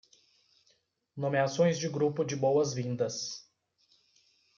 [1.15, 3.47] Nomeações de grupo de boas-vindas